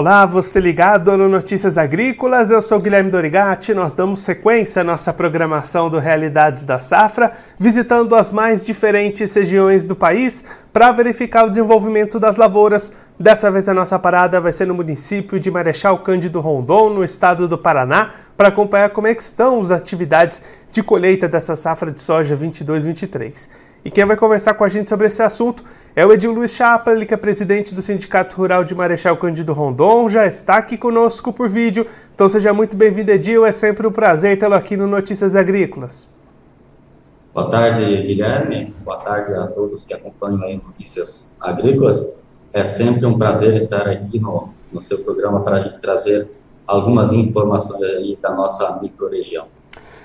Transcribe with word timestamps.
Olá, 0.00 0.24
você 0.24 0.58
ligado 0.58 1.14
no 1.14 1.28
Notícias 1.28 1.76
Agrícolas, 1.76 2.50
eu 2.50 2.62
sou 2.62 2.80
Guilherme 2.80 3.10
Dorigati. 3.10 3.74
Nós 3.74 3.92
damos 3.92 4.20
sequência 4.20 4.80
à 4.80 4.82
nossa 4.82 5.12
programação 5.12 5.90
do 5.90 5.98
Realidades 5.98 6.64
da 6.64 6.80
Safra, 6.80 7.32
visitando 7.58 8.16
as 8.16 8.32
mais 8.32 8.64
diferentes 8.64 9.34
regiões 9.34 9.84
do 9.84 9.94
país 9.94 10.42
para 10.72 10.90
verificar 10.90 11.44
o 11.44 11.50
desenvolvimento 11.50 12.18
das 12.18 12.36
lavouras. 12.36 12.94
Dessa 13.18 13.50
vez 13.50 13.68
a 13.68 13.74
nossa 13.74 13.98
parada 13.98 14.40
vai 14.40 14.52
ser 14.52 14.66
no 14.66 14.72
município 14.72 15.38
de 15.38 15.50
Marechal 15.50 15.98
Cândido 15.98 16.40
Rondon, 16.40 16.88
no 16.88 17.04
estado 17.04 17.46
do 17.46 17.58
Paraná, 17.58 18.12
para 18.38 18.48
acompanhar 18.48 18.88
como 18.88 19.06
é 19.06 19.12
estão 19.12 19.60
as 19.60 19.70
atividades 19.70 20.40
de 20.72 20.82
colheita 20.82 21.28
dessa 21.28 21.54
safra 21.54 21.90
de 21.90 22.00
soja 22.00 22.34
22-23. 22.34 23.50
E 23.82 23.90
quem 23.90 24.04
vai 24.04 24.16
conversar 24.16 24.54
com 24.54 24.64
a 24.64 24.68
gente 24.68 24.90
sobre 24.90 25.06
esse 25.06 25.22
assunto 25.22 25.64
é 25.96 26.04
o 26.04 26.12
Edil 26.12 26.32
Luiz 26.32 26.50
Chapa, 26.52 26.92
ele 26.92 27.06
que 27.06 27.14
é 27.14 27.16
presidente 27.16 27.74
do 27.74 27.80
Sindicato 27.80 28.36
Rural 28.36 28.62
de 28.62 28.74
Marechal 28.74 29.16
Cândido 29.16 29.54
Rondon, 29.54 30.08
já 30.10 30.26
está 30.26 30.56
aqui 30.56 30.76
conosco 30.76 31.32
por 31.32 31.48
vídeo. 31.48 31.86
Então 32.14 32.28
seja 32.28 32.52
muito 32.52 32.76
bem-vindo, 32.76 33.10
Edil, 33.10 33.46
é 33.46 33.52
sempre 33.52 33.86
um 33.86 33.92
prazer 33.92 34.38
tê-lo 34.38 34.54
aqui 34.54 34.76
no 34.76 34.86
Notícias 34.86 35.34
Agrícolas. 35.34 36.12
Boa 37.32 37.48
tarde, 37.48 38.02
Guilherme. 38.02 38.74
Boa 38.84 38.98
tarde 38.98 39.32
a 39.34 39.46
todos 39.46 39.84
que 39.84 39.94
acompanham 39.94 40.42
aí 40.42 40.56
Notícias 40.56 41.36
Agrícolas. 41.40 42.14
É 42.52 42.64
sempre 42.64 43.06
um 43.06 43.16
prazer 43.16 43.54
estar 43.54 43.88
aqui 43.88 44.20
no, 44.20 44.50
no 44.70 44.80
seu 44.80 44.98
programa 44.98 45.40
para 45.40 45.56
a 45.56 45.60
gente 45.60 45.78
trazer 45.78 46.28
algumas 46.66 47.14
informações 47.14 47.82
aí 47.82 48.18
da 48.20 48.34
nossa 48.34 48.78
microrregião. 48.82 49.46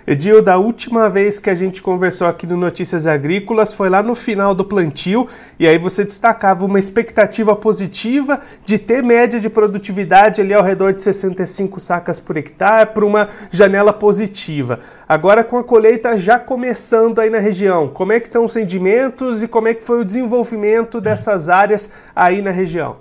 Edil, 0.07 0.39
da 0.39 0.59
última 0.59 1.09
vez 1.09 1.39
que 1.39 1.49
a 1.49 1.55
gente 1.55 1.81
conversou 1.81 2.27
aqui 2.27 2.45
no 2.45 2.55
Notícias 2.55 3.07
Agrícolas 3.07 3.73
foi 3.73 3.89
lá 3.89 4.03
no 4.03 4.13
final 4.13 4.53
do 4.53 4.63
plantio 4.63 5.27
e 5.57 5.67
aí 5.67 5.79
você 5.79 6.03
destacava 6.03 6.63
uma 6.63 6.77
expectativa 6.77 7.55
positiva 7.55 8.39
de 8.63 8.77
ter 8.77 9.01
média 9.01 9.39
de 9.39 9.49
produtividade 9.49 10.41
ali 10.41 10.53
ao 10.53 10.61
redor 10.61 10.93
de 10.93 11.01
65 11.01 11.79
sacas 11.79 12.19
por 12.19 12.37
hectare 12.37 12.91
para 12.93 13.03
uma 13.03 13.27
janela 13.49 13.91
positiva. 13.91 14.79
Agora 15.09 15.43
com 15.43 15.57
a 15.57 15.63
colheita 15.63 16.15
já 16.19 16.37
começando 16.37 17.17
aí 17.17 17.31
na 17.31 17.39
região, 17.39 17.87
como 17.87 18.11
é 18.11 18.19
que 18.19 18.27
estão 18.27 18.45
os 18.45 18.53
rendimentos 18.53 19.41
e 19.41 19.47
como 19.47 19.69
é 19.69 19.73
que 19.73 19.83
foi 19.83 19.99
o 19.99 20.05
desenvolvimento 20.05 21.01
dessas 21.01 21.49
áreas 21.49 21.89
aí 22.15 22.43
na 22.43 22.51
região? 22.51 22.97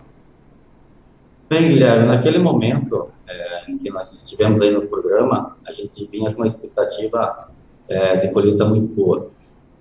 Bem, 1.50 1.68
Guilherme, 1.68 2.06
naquele 2.06 2.38
momento 2.38 3.12
em 3.68 3.78
que 3.78 3.90
nós 3.90 4.12
estivemos 4.12 4.60
aí 4.60 4.70
no 4.70 4.86
programa, 4.86 5.56
a 5.66 5.72
gente 5.72 6.06
vinha 6.10 6.30
com 6.30 6.36
uma 6.36 6.46
expectativa 6.46 7.48
é, 7.88 8.16
de 8.16 8.28
colheita 8.28 8.64
muito 8.64 8.88
boa. 8.88 9.30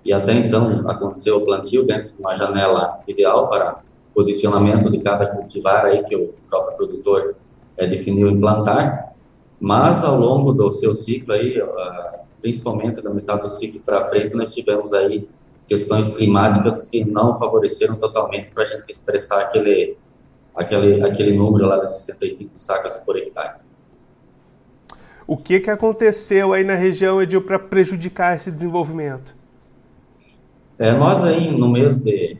E 0.04 0.12
até 0.12 0.32
então 0.34 0.88
aconteceu 0.88 1.38
o 1.38 1.44
plantio 1.44 1.84
dentro 1.84 2.12
de 2.12 2.20
uma 2.20 2.36
janela 2.36 3.00
ideal 3.06 3.48
para 3.48 3.82
posicionamento 4.14 4.90
de 4.90 4.98
cada 4.98 5.26
cultivar 5.26 5.86
aí 5.86 6.04
que 6.04 6.14
o 6.14 6.34
próprio 6.48 6.76
produtor 6.76 7.34
é, 7.76 7.86
definiu 7.86 8.28
implantar. 8.28 9.14
Mas 9.60 10.04
ao 10.04 10.18
longo 10.18 10.52
do 10.52 10.70
seu 10.72 10.94
ciclo 10.94 11.32
aí, 11.32 11.56
principalmente 12.42 13.00
da 13.00 13.10
metade 13.10 13.42
do 13.42 13.48
ciclo 13.48 13.80
para 13.80 14.04
frente, 14.04 14.34
nós 14.36 14.52
tivemos 14.52 14.92
aí 14.92 15.26
questões 15.66 16.08
climáticas 16.08 16.90
que 16.90 17.04
não 17.04 17.34
favoreceram 17.34 17.96
totalmente 17.96 18.50
para 18.50 18.64
a 18.64 18.66
gente 18.66 18.90
expressar 18.90 19.40
aquele 19.40 19.96
aquele, 20.54 21.02
aquele 21.02 21.36
número 21.36 21.66
lá 21.66 21.78
de 21.78 21.90
65 21.90 22.52
sacas 22.56 22.96
por 22.96 23.16
hectare. 23.16 23.58
O 25.26 25.36
que, 25.36 25.58
que 25.58 25.70
aconteceu 25.70 26.52
aí 26.52 26.62
na 26.64 26.74
região, 26.74 27.22
Edil, 27.22 27.42
para 27.42 27.58
prejudicar 27.58 28.36
esse 28.36 28.50
desenvolvimento? 28.50 29.34
É, 30.78 30.92
nós 30.92 31.22
aí 31.22 31.50
no 31.50 31.70
mês 31.70 31.96
de, 31.96 32.36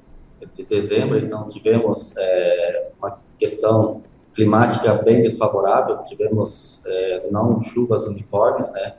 de 0.55 0.65
dezembro, 0.65 1.19
então, 1.19 1.49
tivemos 1.49 2.15
é, 2.17 2.91
uma 2.99 3.19
questão 3.39 4.03
climática 4.35 4.93
bem 4.95 5.23
desfavorável, 5.23 5.99
tivemos 6.05 6.83
é, 6.87 7.29
não 7.31 7.63
chuvas 7.63 8.07
uniformes, 8.07 8.71
né, 8.73 8.95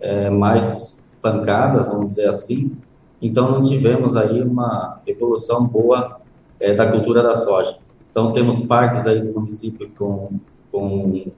é, 0.00 0.28
mais 0.28 1.08
pancadas, 1.22 1.86
vamos 1.86 2.08
dizer 2.08 2.28
assim, 2.28 2.76
então 3.22 3.50
não 3.50 3.62
tivemos 3.62 4.16
aí 4.16 4.42
uma 4.42 5.00
evolução 5.06 5.66
boa 5.66 6.20
é, 6.58 6.74
da 6.74 6.90
cultura 6.90 7.22
da 7.22 7.36
soja. 7.36 7.78
Então, 8.10 8.32
temos 8.32 8.60
partes 8.60 9.06
aí 9.06 9.20
do 9.20 9.32
município 9.32 9.88
com, 9.96 10.30
com 10.72 11.30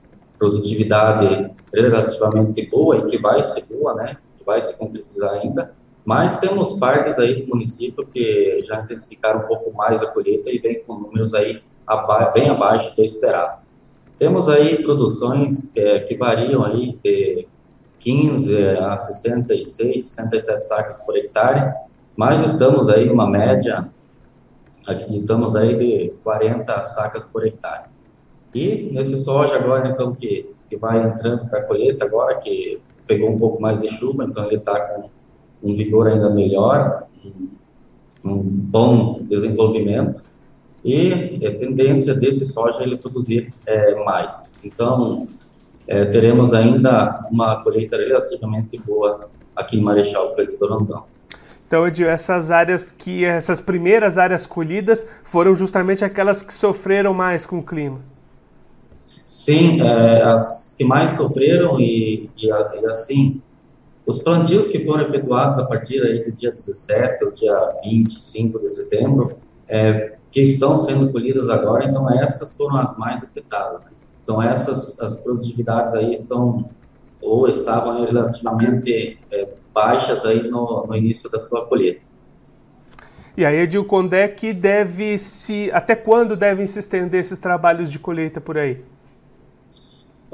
produtividade 0.43 1.51
relativamente 1.73 2.69
boa 2.69 2.97
e 2.97 3.05
que 3.05 3.17
vai 3.17 3.41
ser 3.41 3.63
boa, 3.65 3.93
né? 3.93 4.17
Que 4.37 4.43
vai 4.43 4.61
se 4.61 4.77
concretizar 4.77 5.31
ainda. 5.31 5.73
Mas 6.03 6.35
temos 6.37 6.73
partes 6.73 7.17
aí 7.17 7.41
do 7.41 7.47
município 7.47 8.05
que 8.05 8.61
já 8.61 8.81
intensificaram 8.81 9.39
um 9.39 9.47
pouco 9.47 9.71
mais 9.71 10.03
a 10.03 10.07
colheita 10.07 10.51
e 10.51 10.59
vem 10.59 10.83
com 10.83 10.95
números 10.95 11.33
aí 11.33 11.63
aba 11.87 12.29
bem 12.31 12.49
abaixo 12.49 12.93
do 12.93 13.01
esperado. 13.01 13.61
Temos 14.19 14.49
aí 14.49 14.83
produções 14.83 15.71
é, 15.75 16.01
que 16.01 16.17
variam 16.17 16.65
aí 16.65 16.99
de 17.01 17.47
15 17.99 18.67
a 18.79 18.97
66, 18.97 20.03
67 20.03 20.67
sacas 20.67 20.99
por 20.99 21.15
hectare, 21.15 21.73
mas 22.17 22.41
estamos 22.41 22.89
aí 22.89 23.05
numa 23.05 23.29
média 23.29 23.89
acreditamos 24.85 25.55
aí 25.55 25.77
de 25.77 26.13
40 26.21 26.83
sacas 26.83 27.23
por 27.23 27.47
hectare. 27.47 27.92
E 28.53 28.89
nesse 28.91 29.17
soja 29.17 29.55
agora, 29.55 29.89
então, 29.89 30.13
que, 30.13 30.49
que 30.69 30.77
vai 30.77 31.03
entrando 31.03 31.47
para 31.47 31.59
a 31.59 31.63
colheita 31.63 32.05
agora, 32.05 32.35
que 32.35 32.79
pegou 33.07 33.31
um 33.31 33.37
pouco 33.37 33.61
mais 33.61 33.79
de 33.79 33.89
chuva, 33.89 34.25
então 34.25 34.45
ele 34.45 34.55
está 34.55 34.79
com 34.79 35.09
um 35.63 35.75
vigor 35.75 36.07
ainda 36.07 36.29
melhor, 36.29 37.03
um, 38.23 38.41
bom 38.43 39.21
desenvolvimento, 39.23 40.23
e 40.83 41.41
a 41.45 41.57
tendência 41.57 42.13
desse 42.13 42.45
soja 42.45 42.83
ele 42.83 42.97
produzir 42.97 43.53
é, 43.65 43.95
mais. 44.03 44.49
Então, 44.63 45.27
é, 45.87 46.05
teremos 46.05 46.53
ainda 46.53 47.27
uma 47.31 47.63
colheita 47.63 47.97
relativamente 47.97 48.77
boa 48.77 49.29
aqui 49.55 49.77
em 49.77 49.81
Marechal 49.81 50.33
Cândido 50.35 50.67
Rondão. 50.67 51.05
Então, 51.65 51.87
Edil, 51.87 52.07
essas 52.07 52.51
áreas 52.51 52.91
que 52.91 53.25
essas 53.25 53.59
primeiras 53.59 54.17
áreas 54.17 54.45
colhidas 54.45 55.05
foram 55.23 55.55
justamente 55.55 56.05
aquelas 56.05 56.43
que 56.43 56.53
sofreram 56.53 57.13
mais 57.13 57.45
com 57.45 57.59
o 57.59 57.63
clima. 57.63 58.12
Sim, 59.25 59.81
é, 59.81 60.21
as 60.23 60.73
que 60.77 60.83
mais 60.83 61.11
sofreram 61.11 61.79
e, 61.79 62.29
e, 62.37 62.47
e, 62.47 62.85
assim, 62.85 63.41
os 64.05 64.19
plantios 64.19 64.67
que 64.67 64.83
foram 64.85 65.03
efetuados 65.03 65.57
a 65.57 65.65
partir 65.65 66.01
aí 66.01 66.23
do 66.23 66.31
dia 66.31 66.51
17 66.51 67.23
ou 67.23 67.31
dia 67.31 67.79
25 67.83 68.59
de 68.59 68.69
setembro, 68.69 69.37
é, 69.67 70.17
que 70.29 70.41
estão 70.41 70.77
sendo 70.77 71.11
colhidas 71.11 71.47
agora, 71.49 71.85
então 71.85 72.09
estas 72.11 72.55
foram 72.57 72.77
as 72.77 72.97
mais 72.97 73.23
afetadas. 73.23 73.83
Né? 73.85 73.91
Então 74.23 74.41
essas 74.41 74.99
as 74.99 75.15
produtividades 75.15 75.95
aí 75.95 76.13
estão 76.13 76.69
ou 77.21 77.47
estavam 77.47 78.05
relativamente 78.05 79.17
é, 79.31 79.47
baixas 79.73 80.25
aí 80.25 80.49
no, 80.49 80.85
no 80.85 80.95
início 80.95 81.31
da 81.31 81.39
sua 81.39 81.65
colheita. 81.65 82.05
E 83.35 83.45
aí, 83.45 83.61
Edil, 83.61 83.83
quando 83.85 84.13
é 84.13 84.27
que 84.27 84.53
deve 84.53 85.17
se. 85.17 85.71
Até 85.71 85.95
quando 85.95 86.35
devem 86.35 86.67
se 86.67 86.77
estender 86.77 87.19
esses 87.21 87.39
trabalhos 87.39 87.91
de 87.91 87.97
colheita 87.97 88.39
por 88.39 88.57
aí? 88.57 88.83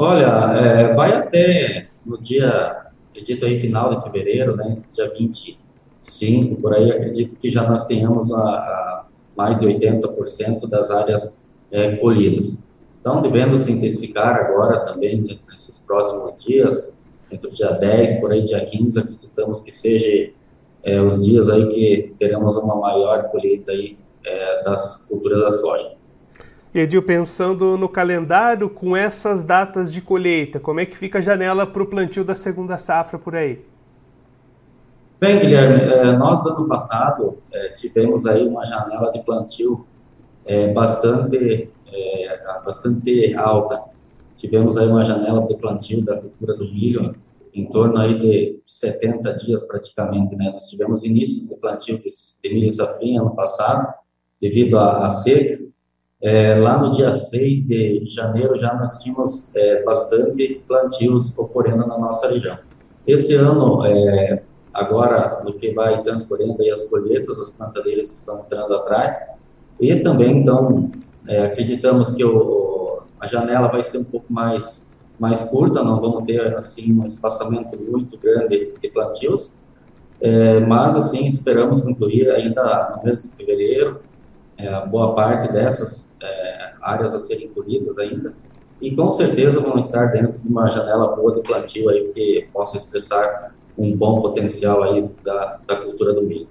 Olha, 0.01 0.53
é, 0.55 0.93
vai 0.93 1.11
até 1.11 1.89
no 2.05 2.17
dia, 2.17 2.85
acredito 3.09 3.45
aí, 3.45 3.59
final 3.59 3.93
de 3.93 4.01
fevereiro, 4.01 4.55
né? 4.55 4.77
Dia 4.93 5.11
25, 5.11 6.61
por 6.61 6.73
aí, 6.73 6.89
acredito 6.89 7.35
que 7.35 7.51
já 7.51 7.67
nós 7.67 7.83
tenhamos 7.83 8.31
a, 8.31 8.39
a 8.39 9.05
mais 9.35 9.59
de 9.59 9.67
80% 9.67 10.69
das 10.69 10.89
áreas 10.89 11.37
é, 11.69 11.97
colhidas. 11.97 12.63
Então, 12.97 13.21
devendo 13.21 13.59
se 13.59 13.73
intensificar 13.73 14.37
agora 14.37 14.85
também 14.85 15.21
nesses 15.51 15.79
próximos 15.79 16.37
dias, 16.37 16.97
entre 17.29 17.49
o 17.49 17.53
dia 17.53 17.71
10, 17.71 18.21
por 18.21 18.31
aí 18.31 18.41
dia 18.41 18.65
15, 18.65 18.99
acreditamos 19.01 19.59
que 19.59 19.71
seja 19.71 20.31
é, 20.81 21.01
os 21.01 21.25
dias 21.25 21.49
aí 21.49 21.67
que 21.67 22.15
teremos 22.17 22.55
uma 22.55 22.77
maior 22.77 23.23
colheita 23.23 23.73
aí 23.73 23.97
é, 24.25 24.63
das 24.63 25.07
culturas 25.09 25.41
da 25.41 25.51
soja. 25.51 25.98
Edil, 26.73 27.01
pensando 27.01 27.77
no 27.77 27.89
calendário 27.89 28.69
com 28.69 28.95
essas 28.95 29.43
datas 29.43 29.91
de 29.91 30.01
colheita, 30.01 30.59
como 30.59 30.79
é 30.79 30.85
que 30.85 30.97
fica 30.97 31.17
a 31.17 31.21
janela 31.21 31.65
para 31.65 31.81
o 31.81 31.87
plantio 31.87 32.23
da 32.23 32.35
segunda 32.35 32.77
safra 32.77 33.17
por 33.17 33.35
aí? 33.35 33.65
Bem, 35.19 35.39
Guilherme, 35.39 35.81
é, 35.91 36.17
nós 36.17 36.45
ano 36.45 36.67
passado 36.67 37.37
é, 37.51 37.69
tivemos 37.69 38.25
aí 38.25 38.47
uma 38.47 38.63
janela 38.63 39.11
de 39.11 39.21
plantio 39.23 39.85
é, 40.45 40.71
bastante, 40.71 41.69
bastante 42.63 43.35
alta 43.35 43.89
tivemos 44.39 44.77
aí 44.77 44.87
uma 44.87 45.03
janela 45.03 45.45
de 45.45 45.55
plantio 45.57 46.03
da 46.03 46.15
cultura 46.15 46.55
do 46.55 46.63
milho 46.63 47.13
em 47.53 47.69
torno 47.69 47.97
aí 47.97 48.17
de 48.17 48.61
70 48.65 49.33
dias 49.33 49.63
praticamente, 49.63 50.35
né? 50.35 50.49
Nós 50.53 50.69
tivemos 50.69 51.03
inícios 51.03 51.49
de 51.49 51.57
plantio 51.57 51.99
de 51.99 52.53
milho 52.53 52.71
safrinha 52.71 53.21
ano 53.21 53.35
passado, 53.35 53.93
devido 54.39 54.77
à, 54.77 55.09
seca. 55.09 55.61
É, 56.21 56.55
lá 56.55 56.77
no 56.77 56.89
dia 56.89 57.13
6 57.13 57.65
de 57.65 58.03
janeiro 58.09 58.57
já 58.57 58.73
nós 58.73 58.97
tínhamos 58.97 59.49
é, 59.55 59.83
bastante 59.83 60.61
plantios 60.67 61.37
ocorrendo 61.37 61.87
na 61.87 61.97
nossa 61.97 62.29
região. 62.29 62.57
Esse 63.07 63.35
ano, 63.35 63.85
é, 63.85 64.43
agora, 64.73 65.41
no 65.45 65.53
que 65.53 65.73
vai 65.73 66.01
transcorrendo 66.03 66.61
aí 66.61 66.69
as 66.69 66.83
colheitas, 66.85 67.39
as 67.39 67.51
plantadeiras 67.51 68.11
estão 68.11 68.39
entrando 68.39 68.73
atrás, 68.75 69.29
e 69.79 69.95
também, 70.01 70.37
então, 70.37 70.91
é, 71.25 71.45
acreditamos 71.45 72.11
que 72.11 72.23
o 72.25 72.69
a 73.19 73.27
janela 73.27 73.67
vai 73.67 73.83
ser 73.83 73.97
um 73.97 74.03
pouco 74.03 74.31
mais, 74.31 74.97
mais 75.19 75.41
curta, 75.43 75.83
não 75.83 75.99
vamos 75.99 76.23
ter, 76.23 76.55
assim, 76.55 76.97
um 76.97 77.03
espaçamento 77.03 77.77
muito 77.77 78.17
grande 78.17 78.73
de 78.81 78.89
plantios, 78.89 79.53
é, 80.21 80.59
mas, 80.61 80.95
assim, 80.95 81.25
esperamos 81.25 81.81
concluir 81.81 82.29
ainda 82.29 82.95
no 82.95 83.03
mês 83.03 83.21
de 83.21 83.27
fevereiro, 83.35 83.99
é, 84.59 84.85
boa 84.85 85.15
parte 85.15 85.51
dessas 85.51 86.13
é, 86.21 86.71
áreas 86.81 87.13
a 87.13 87.19
serem 87.19 87.47
colhidas 87.49 87.97
ainda, 87.97 88.33
e 88.81 88.95
com 88.95 89.09
certeza 89.09 89.59
vão 89.59 89.77
estar 89.77 90.07
dentro 90.07 90.39
de 90.39 90.47
uma 90.47 90.67
janela 90.69 91.15
boa 91.15 91.35
de 91.35 91.41
plantio 91.41 91.89
aí, 91.89 92.11
que 92.13 92.47
possa 92.53 92.77
expressar 92.77 93.53
um 93.77 93.95
bom 93.95 94.21
potencial 94.21 94.83
aí 94.83 95.09
da, 95.23 95.59
da 95.65 95.75
cultura 95.77 96.13
do 96.13 96.21
milho. 96.21 96.47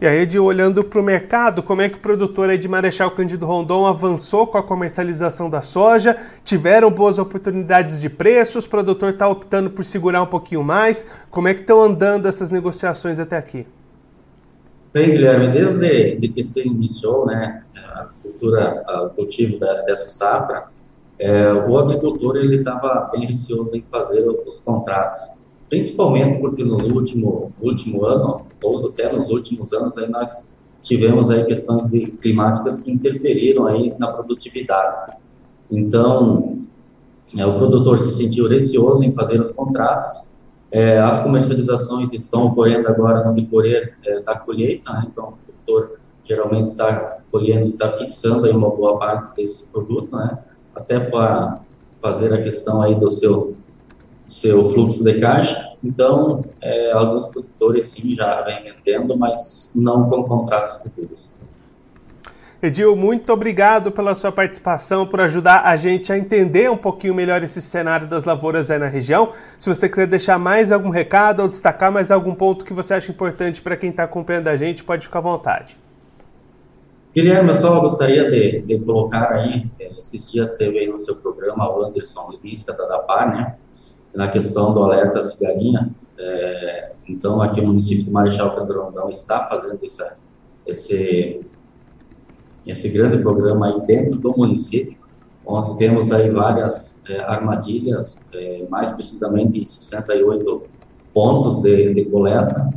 E 0.00 0.06
aí, 0.06 0.24
de 0.24 0.38
olhando 0.38 0.82
para 0.82 0.98
o 0.98 1.02
mercado, 1.02 1.62
como 1.62 1.82
é 1.82 1.88
que 1.88 1.96
o 1.96 2.00
produtor 2.00 2.48
aí 2.48 2.56
de 2.56 2.66
Marechal 2.66 3.10
Cândido 3.10 3.44
Rondon 3.44 3.84
avançou 3.84 4.46
com 4.46 4.56
a 4.56 4.62
comercialização 4.62 5.50
da 5.50 5.60
soja? 5.60 6.16
Tiveram 6.42 6.90
boas 6.90 7.18
oportunidades 7.18 8.00
de 8.00 8.08
preços? 8.08 8.64
O 8.64 8.70
produtor 8.70 9.10
está 9.10 9.28
optando 9.28 9.68
por 9.68 9.84
segurar 9.84 10.22
um 10.22 10.26
pouquinho 10.26 10.64
mais? 10.64 11.04
Como 11.30 11.48
é 11.48 11.54
que 11.54 11.60
estão 11.60 11.82
andando 11.82 12.26
essas 12.26 12.50
negociações 12.50 13.20
até 13.20 13.36
aqui? 13.36 13.66
Bem, 14.92 15.10
Guilherme, 15.10 15.52
desde 15.52 16.16
de 16.16 16.28
que 16.28 16.42
se 16.42 16.66
iniciou 16.66 17.26
né, 17.26 17.64
a 17.76 18.08
cultura, 18.22 18.84
o 19.04 19.10
cultivo 19.10 19.58
da, 19.58 19.82
dessa 19.82 20.08
safra, 20.08 20.68
é, 21.18 21.52
o 21.52 21.78
agricultor 21.78 22.36
ele 22.36 22.56
estava 22.56 23.10
bem 23.12 23.26
receoso 23.26 23.76
em 23.76 23.84
fazer 23.90 24.26
os 24.28 24.58
contratos 24.60 25.40
principalmente 25.70 26.38
porque 26.38 26.64
no 26.64 26.76
último 26.92 27.52
último 27.62 28.04
ano 28.04 28.44
ou 28.62 28.88
até 28.88 29.10
nos 29.10 29.30
últimos 29.30 29.72
anos 29.72 29.96
aí 29.96 30.10
nós 30.10 30.52
tivemos 30.82 31.30
aí 31.30 31.44
questões 31.44 31.86
de 31.86 32.08
climáticas 32.08 32.80
que 32.80 32.90
interferiram 32.90 33.66
aí 33.66 33.94
na 33.98 34.08
produtividade. 34.08 35.16
Então, 35.70 36.58
é, 37.38 37.46
o 37.46 37.58
produtor 37.58 37.98
se 37.98 38.12
sentiu 38.12 38.48
receoso 38.48 39.04
em 39.04 39.12
fazer 39.12 39.38
os 39.40 39.50
contratos. 39.50 40.22
É, 40.72 40.98
as 40.98 41.20
comercializações 41.20 42.12
estão 42.12 42.46
ocorrendo 42.46 42.88
agora 42.88 43.24
no 43.24 43.34
decorrer 43.34 43.96
é, 44.04 44.20
da 44.20 44.36
colheita, 44.36 44.92
né? 44.92 45.02
então 45.06 45.30
o 45.30 45.32
produtor 45.32 45.98
geralmente 46.22 46.72
está 46.72 47.18
colhendo, 47.30 47.70
está 47.70 47.88
fixando 47.96 48.46
aí 48.46 48.52
uma 48.52 48.70
boa 48.70 48.98
parte 48.98 49.36
desse 49.36 49.64
produto, 49.68 50.14
né? 50.16 50.38
até 50.74 51.00
para 51.00 51.60
fazer 52.00 52.32
a 52.32 52.42
questão 52.42 52.80
aí 52.82 52.94
do 52.94 53.08
seu 53.08 53.56
seu 54.30 54.70
fluxo 54.70 55.02
de 55.02 55.18
caixa. 55.18 55.74
Então, 55.82 56.44
é, 56.60 56.92
alguns 56.92 57.26
produtores 57.26 57.86
sim 57.86 58.14
já 58.14 58.42
vêm 58.42 58.62
vendendo, 58.62 59.16
mas 59.16 59.72
não 59.74 60.08
com 60.08 60.22
contratos 60.22 60.76
futuros. 60.76 61.32
Edil, 62.62 62.94
muito 62.94 63.32
obrigado 63.32 63.90
pela 63.90 64.14
sua 64.14 64.30
participação, 64.30 65.06
por 65.06 65.18
ajudar 65.22 65.62
a 65.64 65.76
gente 65.76 66.12
a 66.12 66.18
entender 66.18 66.70
um 66.70 66.76
pouquinho 66.76 67.14
melhor 67.14 67.42
esse 67.42 67.62
cenário 67.62 68.06
das 68.06 68.24
lavouras 68.24 68.70
aí 68.70 68.78
na 68.78 68.86
região. 68.86 69.32
Se 69.58 69.66
você 69.66 69.88
quiser 69.88 70.06
deixar 70.06 70.38
mais 70.38 70.70
algum 70.70 70.90
recado 70.90 71.40
ou 71.40 71.48
destacar 71.48 71.90
mais 71.90 72.10
algum 72.10 72.34
ponto 72.34 72.62
que 72.62 72.74
você 72.74 72.92
acha 72.92 73.10
importante 73.10 73.62
para 73.62 73.78
quem 73.78 73.88
está 73.88 74.04
acompanhando 74.04 74.48
a 74.48 74.56
gente, 74.56 74.84
pode 74.84 75.06
ficar 75.06 75.20
à 75.20 75.22
vontade. 75.22 75.78
Guilherme, 77.16 77.48
eu 77.48 77.54
só 77.54 77.80
gostaria 77.80 78.30
de, 78.30 78.60
de 78.60 78.78
colocar 78.80 79.32
aí, 79.32 79.66
é, 79.80 79.90
esses 79.98 80.30
dias 80.30 80.58
teve 80.58 80.80
aí 80.80 80.86
no 80.86 80.98
seu 80.98 81.16
programa 81.16 81.66
o 81.74 81.82
Anderson 81.82 82.30
Limisca 82.30 82.74
da 82.74 82.86
DAPAR, 82.86 83.36
né? 83.36 83.54
na 84.14 84.28
questão 84.28 84.74
do 84.74 84.82
alerta 84.82 85.22
cigarinha. 85.22 85.90
É, 86.18 86.92
então, 87.08 87.40
aqui 87.40 87.60
o 87.60 87.66
município 87.66 88.04
de 88.04 88.10
Marechal 88.10 88.54
Pedro 88.54 88.84
Rondão 88.84 89.08
está 89.08 89.48
fazendo 89.48 89.78
essa, 89.82 90.16
esse, 90.66 91.40
esse 92.66 92.88
grande 92.88 93.18
programa 93.18 93.66
aí 93.66 93.80
dentro 93.86 94.18
do 94.18 94.36
município, 94.36 94.96
onde 95.44 95.78
temos 95.78 96.12
aí 96.12 96.30
várias 96.30 97.00
é, 97.08 97.20
armadilhas, 97.20 98.18
é, 98.32 98.64
mais 98.68 98.90
precisamente 98.90 99.58
em 99.58 99.64
68 99.64 100.62
pontos 101.12 101.60
de, 101.60 101.94
de 101.94 102.04
coleta, 102.04 102.70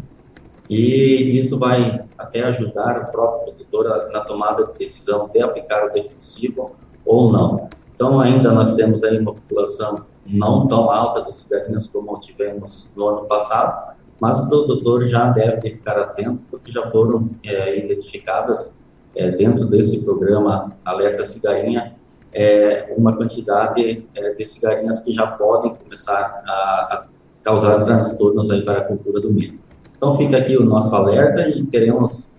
e 0.69 1.37
isso 1.37 1.59
vai 1.59 2.03
até 2.17 2.41
ajudar 2.43 3.01
o 3.01 3.11
próprio 3.11 3.53
produtor 3.53 4.09
na 4.11 4.21
tomada 4.21 4.65
de 4.67 4.73
decisão 4.79 5.29
de 5.31 5.41
aplicar 5.41 5.85
o 5.85 5.91
defensivo 5.91 6.71
ou 7.05 7.31
não. 7.31 7.67
Então, 7.93 8.19
ainda 8.19 8.51
nós 8.51 8.75
temos 8.75 9.03
aí 9.03 9.19
uma 9.19 9.33
população 9.33 10.05
não 10.25 10.65
tão 10.67 10.89
alta 10.89 11.21
de 11.23 11.35
cigarinhas 11.35 11.87
como 11.87 12.17
tivemos 12.19 12.93
no 12.95 13.07
ano 13.07 13.25
passado, 13.25 13.93
mas 14.19 14.39
o 14.39 14.47
produtor 14.47 15.05
já 15.05 15.27
deve 15.27 15.61
ficar 15.61 15.97
atento, 15.99 16.41
porque 16.49 16.71
já 16.71 16.89
foram 16.89 17.29
é, 17.43 17.77
identificadas 17.77 18.77
é, 19.15 19.31
dentro 19.31 19.65
desse 19.65 20.03
programa 20.03 20.71
Alerta 20.83 21.25
Cigarinha 21.25 21.95
é, 22.33 22.93
uma 22.97 23.15
quantidade 23.15 24.07
é, 24.15 24.33
de 24.33 24.45
cigarinhas 24.45 25.01
que 25.01 25.11
já 25.11 25.27
podem 25.27 25.75
começar 25.75 26.43
a, 26.47 26.51
a, 26.51 27.05
causar 27.43 27.83
transtornos 27.83 28.49
aí 28.49 28.63
para 28.63 28.79
a 28.79 28.83
cultura 28.83 29.21
do 29.21 29.31
milho. 29.31 29.59
Então 29.95 30.17
fica 30.17 30.37
aqui 30.37 30.57
o 30.57 30.65
nosso 30.65 30.95
alerta 30.95 31.47
e 31.47 31.63
queremos 31.65 32.33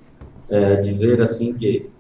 é, 0.50 0.76
dizer 0.76 1.23
assim 1.23 1.55
que 1.55 1.91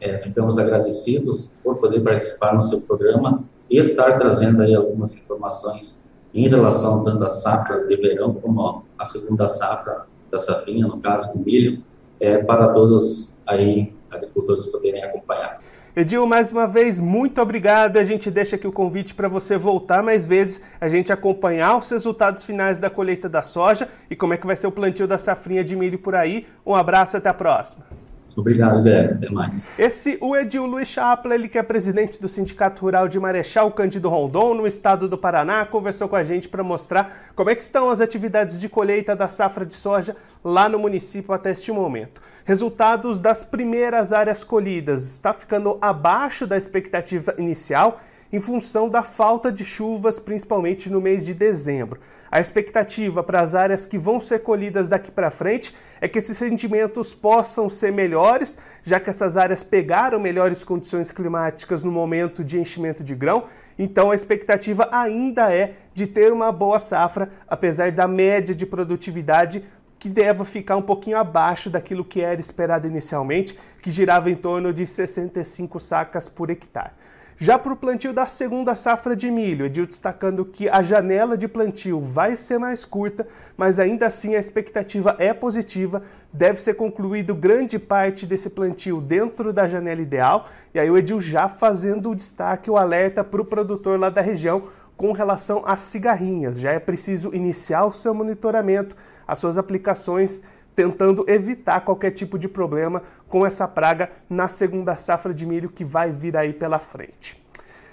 é, 0.00 0.18
ficamos 0.18 0.58
agradecidos 0.58 1.52
por 1.62 1.76
poder 1.76 2.00
participar 2.00 2.54
no 2.54 2.62
seu 2.62 2.80
programa 2.82 3.44
e 3.70 3.78
estar 3.78 4.18
trazendo 4.18 4.62
aí 4.62 4.74
algumas 4.74 5.14
informações 5.14 6.02
em 6.34 6.48
relação 6.48 7.04
tanto 7.04 7.24
à 7.24 7.30
safra 7.30 7.86
de 7.86 7.96
verão 7.96 8.34
como 8.34 8.84
a 8.98 9.04
segunda 9.04 9.46
safra 9.46 10.06
da 10.30 10.38
safrinha, 10.38 10.86
no 10.86 10.98
caso 10.98 11.32
do 11.32 11.38
milho, 11.38 11.82
é, 12.18 12.38
para 12.38 12.68
todos 12.68 13.36
aí 13.46 13.93
agricultores 14.14 14.66
poderem 14.66 15.02
acompanhar. 15.02 15.58
Edil, 15.96 16.26
mais 16.26 16.50
uma 16.50 16.66
vez, 16.66 16.98
muito 16.98 17.40
obrigado. 17.40 17.98
A 17.98 18.04
gente 18.04 18.30
deixa 18.30 18.56
aqui 18.56 18.66
o 18.66 18.72
convite 18.72 19.14
para 19.14 19.28
você 19.28 19.56
voltar 19.56 20.02
mais 20.02 20.26
vezes, 20.26 20.60
a 20.80 20.88
gente 20.88 21.12
acompanhar 21.12 21.78
os 21.78 21.88
resultados 21.88 22.42
finais 22.42 22.78
da 22.78 22.90
colheita 22.90 23.28
da 23.28 23.42
soja 23.42 23.88
e 24.10 24.16
como 24.16 24.34
é 24.34 24.36
que 24.36 24.46
vai 24.46 24.56
ser 24.56 24.66
o 24.66 24.72
plantio 24.72 25.06
da 25.06 25.18
safrinha 25.18 25.62
de 25.62 25.76
milho 25.76 25.98
por 25.98 26.14
aí. 26.14 26.46
Um 26.66 26.74
abraço, 26.74 27.16
até 27.16 27.28
a 27.28 27.34
próxima. 27.34 28.03
Obrigado, 28.36 28.82
Guilherme. 28.82 29.14
Até 29.14 29.30
mais. 29.30 29.68
Esse, 29.78 30.18
o 30.20 30.36
Edil 30.36 30.66
Luiz 30.66 30.88
Chapla, 30.88 31.34
ele 31.34 31.48
que 31.48 31.56
é 31.56 31.62
presidente 31.62 32.20
do 32.20 32.28
Sindicato 32.28 32.82
Rural 32.82 33.08
de 33.08 33.18
Marechal 33.20 33.70
Cândido 33.70 34.08
Rondon, 34.08 34.54
no 34.54 34.66
estado 34.66 35.08
do 35.08 35.16
Paraná, 35.16 35.64
conversou 35.64 36.08
com 36.08 36.16
a 36.16 36.24
gente 36.24 36.48
para 36.48 36.62
mostrar 36.62 37.32
como 37.34 37.50
é 37.50 37.54
que 37.54 37.62
estão 37.62 37.90
as 37.90 38.00
atividades 38.00 38.60
de 38.60 38.68
colheita 38.68 39.14
da 39.14 39.28
safra 39.28 39.64
de 39.64 39.74
soja 39.74 40.16
lá 40.42 40.68
no 40.68 40.78
município 40.78 41.32
até 41.32 41.50
este 41.50 41.70
momento. 41.70 42.20
Resultados 42.44 43.20
das 43.20 43.44
primeiras 43.44 44.12
áreas 44.12 44.42
colhidas 44.42 45.04
está 45.04 45.32
ficando 45.32 45.78
abaixo 45.80 46.46
da 46.46 46.56
expectativa 46.56 47.34
inicial 47.38 48.00
em 48.34 48.40
função 48.40 48.88
da 48.88 49.04
falta 49.04 49.52
de 49.52 49.64
chuvas, 49.64 50.18
principalmente 50.18 50.90
no 50.90 51.00
mês 51.00 51.24
de 51.24 51.32
dezembro. 51.32 52.00
A 52.28 52.40
expectativa 52.40 53.22
para 53.22 53.40
as 53.40 53.54
áreas 53.54 53.86
que 53.86 53.96
vão 53.96 54.20
ser 54.20 54.40
colhidas 54.40 54.88
daqui 54.88 55.08
para 55.08 55.30
frente 55.30 55.72
é 56.00 56.08
que 56.08 56.18
esses 56.18 56.36
rendimentos 56.40 57.14
possam 57.14 57.70
ser 57.70 57.92
melhores, 57.92 58.58
já 58.82 58.98
que 58.98 59.08
essas 59.08 59.36
áreas 59.36 59.62
pegaram 59.62 60.18
melhores 60.18 60.64
condições 60.64 61.12
climáticas 61.12 61.84
no 61.84 61.92
momento 61.92 62.42
de 62.42 62.58
enchimento 62.58 63.04
de 63.04 63.14
grão. 63.14 63.44
Então 63.78 64.10
a 64.10 64.16
expectativa 64.16 64.88
ainda 64.90 65.54
é 65.54 65.74
de 65.94 66.08
ter 66.08 66.32
uma 66.32 66.50
boa 66.50 66.80
safra, 66.80 67.30
apesar 67.46 67.92
da 67.92 68.08
média 68.08 68.52
de 68.52 68.66
produtividade 68.66 69.62
que 69.96 70.08
deva 70.08 70.44
ficar 70.44 70.76
um 70.76 70.82
pouquinho 70.82 71.18
abaixo 71.18 71.70
daquilo 71.70 72.04
que 72.04 72.20
era 72.20 72.40
esperado 72.40 72.88
inicialmente, 72.88 73.56
que 73.80 73.92
girava 73.92 74.28
em 74.28 74.34
torno 74.34 74.72
de 74.72 74.84
65 74.84 75.78
sacas 75.78 76.28
por 76.28 76.50
hectare. 76.50 76.90
Já 77.36 77.58
para 77.58 77.72
o 77.72 77.76
plantio 77.76 78.12
da 78.12 78.26
segunda 78.26 78.76
safra 78.76 79.16
de 79.16 79.28
milho, 79.28 79.66
Edil 79.66 79.86
destacando 79.86 80.44
que 80.44 80.68
a 80.68 80.82
janela 80.82 81.36
de 81.36 81.48
plantio 81.48 82.00
vai 82.00 82.36
ser 82.36 82.58
mais 82.58 82.84
curta, 82.84 83.26
mas 83.56 83.80
ainda 83.80 84.06
assim 84.06 84.36
a 84.36 84.38
expectativa 84.38 85.16
é 85.18 85.34
positiva, 85.34 86.02
deve 86.32 86.60
ser 86.60 86.74
concluído 86.74 87.34
grande 87.34 87.76
parte 87.76 88.24
desse 88.24 88.48
plantio 88.48 89.00
dentro 89.00 89.52
da 89.52 89.66
janela 89.66 90.00
ideal, 90.00 90.48
e 90.72 90.78
aí 90.78 90.88
o 90.88 90.96
Edil 90.96 91.20
já 91.20 91.48
fazendo 91.48 92.10
o 92.10 92.14
destaque, 92.14 92.70
o 92.70 92.76
alerta 92.76 93.24
para 93.24 93.42
o 93.42 93.44
produtor 93.44 93.98
lá 93.98 94.10
da 94.10 94.20
região 94.20 94.68
com 94.96 95.10
relação 95.10 95.64
às 95.66 95.80
cigarrinhas. 95.80 96.60
Já 96.60 96.70
é 96.70 96.78
preciso 96.78 97.34
iniciar 97.34 97.84
o 97.84 97.92
seu 97.92 98.14
monitoramento, 98.14 98.94
as 99.26 99.40
suas 99.40 99.58
aplicações 99.58 100.40
tentando 100.74 101.24
evitar 101.28 101.80
qualquer 101.80 102.10
tipo 102.10 102.38
de 102.38 102.48
problema 102.48 103.02
com 103.34 103.44
essa 103.44 103.66
praga 103.66 104.12
na 104.30 104.46
segunda 104.46 104.96
safra 104.96 105.34
de 105.34 105.44
milho 105.44 105.68
que 105.68 105.84
vai 105.84 106.12
vir 106.12 106.36
aí 106.36 106.52
pela 106.52 106.78
frente. 106.78 107.44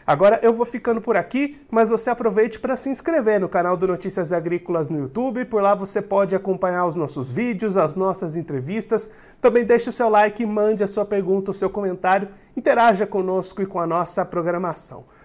Agora 0.05 0.39
eu 0.43 0.53
vou 0.53 0.67
ficando 0.67 1.01
por 1.01 1.17
aqui, 1.17 1.59
mas 1.71 1.89
você 1.89 2.11
aproveite 2.11 2.59
para 2.59 2.75
se 2.75 2.89
inscrever 2.89 3.39
no 3.39 3.49
canal 3.49 3.75
do 3.75 3.87
Notícias 3.87 4.31
Agrícolas 4.31 4.87
no 4.87 4.99
YouTube. 4.99 5.45
Por 5.45 5.63
lá 5.63 5.73
você 5.73 5.99
pode 5.99 6.35
acompanhar 6.35 6.85
os 6.85 6.93
nossos 6.93 7.31
vídeos, 7.31 7.75
as 7.75 7.95
nossas 7.95 8.35
entrevistas. 8.35 9.09
Também 9.41 9.65
deixe 9.65 9.89
o 9.89 9.91
seu 9.91 10.09
like, 10.09 10.45
mande 10.45 10.83
a 10.83 10.87
sua 10.87 11.05
pergunta, 11.05 11.49
o 11.49 11.55
seu 11.55 11.71
comentário, 11.71 12.29
interaja 12.55 13.07
conosco 13.07 13.63
e 13.63 13.65
com 13.65 13.79
a 13.79 13.87
nossa 13.87 14.23
programação. 14.23 15.05